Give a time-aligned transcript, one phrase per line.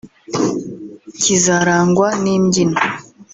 [1.21, 2.79] kizarangwa n’imbyino